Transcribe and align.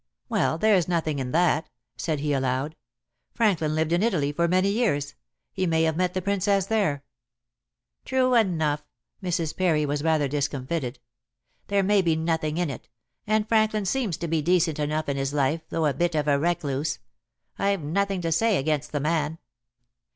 "Well, 0.29 0.57
there's 0.57 0.87
nothing 0.87 1.19
in 1.19 1.29
that," 1.31 1.69
said 1.95 2.21
he 2.21 2.33
aloud. 2.33 2.75
"Franklin 3.35 3.75
lived 3.75 3.91
in 3.93 4.01
Italy 4.01 4.31
for 4.31 4.47
many 4.47 4.69
years. 4.71 5.13
He 5.53 5.67
may 5.67 5.83
have 5.83 5.95
met 5.95 6.15
the 6.15 6.23
Princess 6.23 6.65
there." 6.65 7.03
"True 8.03 8.33
enough." 8.33 8.81
Mrs. 9.21 9.55
Parry 9.55 9.85
was 9.85 10.01
rather 10.03 10.27
discomfited. 10.27 10.97
"There 11.67 11.83
may 11.83 12.01
be 12.01 12.15
nothing 12.15 12.57
in 12.57 12.71
it, 12.71 12.89
and 13.27 13.47
Franklin 13.47 13.85
seems 13.85 14.17
to 14.17 14.27
be 14.27 14.41
decent 14.41 14.79
enough 14.79 15.07
in 15.07 15.17
his 15.17 15.35
life, 15.35 15.61
though 15.69 15.85
a 15.85 15.93
bit 15.93 16.15
of 16.15 16.27
a 16.27 16.39
recluse. 16.39 16.97
I've 17.59 17.83
nothing 17.83 18.21
to 18.21 18.31
say 18.31 18.57
against 18.57 18.93
the 18.93 18.99
man." 19.01 19.37